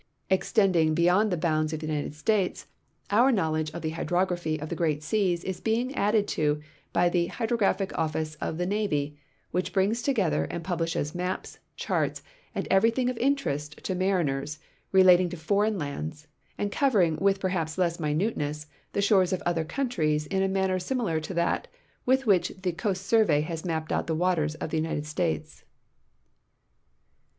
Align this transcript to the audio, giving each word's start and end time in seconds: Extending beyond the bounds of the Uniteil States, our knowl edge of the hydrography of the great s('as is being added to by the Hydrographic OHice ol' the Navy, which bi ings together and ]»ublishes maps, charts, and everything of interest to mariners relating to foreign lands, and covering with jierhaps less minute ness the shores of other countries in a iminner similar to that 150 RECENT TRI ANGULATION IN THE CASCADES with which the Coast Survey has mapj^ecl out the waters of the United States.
Extending 0.31 0.95
beyond 0.95 1.29
the 1.31 1.37
bounds 1.37 1.73
of 1.73 1.79
the 1.79 1.85
Uniteil 1.85 2.11
States, 2.13 2.65
our 3.11 3.31
knowl 3.31 3.55
edge 3.55 3.69
of 3.69 3.83
the 3.83 3.91
hydrography 3.91 4.59
of 4.59 4.69
the 4.69 4.75
great 4.75 5.03
s('as 5.03 5.43
is 5.43 5.59
being 5.61 5.93
added 5.93 6.27
to 6.29 6.59
by 6.91 7.07
the 7.07 7.27
Hydrographic 7.27 7.91
OHice 7.91 8.35
ol' 8.41 8.53
the 8.53 8.65
Navy, 8.65 9.15
which 9.51 9.71
bi 9.71 9.83
ings 9.83 10.01
together 10.01 10.45
and 10.45 10.63
]»ublishes 10.63 11.13
maps, 11.13 11.59
charts, 11.75 12.23
and 12.55 12.67
everything 12.71 13.11
of 13.11 13.17
interest 13.19 13.77
to 13.83 13.93
mariners 13.93 14.57
relating 14.91 15.29
to 15.29 15.37
foreign 15.37 15.77
lands, 15.77 16.27
and 16.57 16.71
covering 16.71 17.15
with 17.17 17.39
jierhaps 17.39 17.77
less 17.77 17.99
minute 17.99 18.35
ness 18.37 18.65
the 18.93 19.03
shores 19.03 19.31
of 19.31 19.43
other 19.45 19.63
countries 19.63 20.25
in 20.25 20.41
a 20.41 20.49
iminner 20.49 20.81
similar 20.81 21.19
to 21.19 21.35
that 21.35 21.67
150 22.05 22.05
RECENT 22.07 22.07
TRI 22.07 22.07
ANGULATION 22.07 22.07
IN 22.07 22.07
THE 22.07 22.07
CASCADES 22.07 22.07
with 22.07 22.25
which 22.25 22.61
the 22.63 22.71
Coast 22.71 23.05
Survey 23.05 23.41
has 23.41 23.61
mapj^ecl 23.61 23.91
out 23.91 24.07
the 24.07 24.15
waters 24.15 24.55
of 24.55 24.71
the 24.71 24.77
United 24.77 25.05
States. 25.05 25.63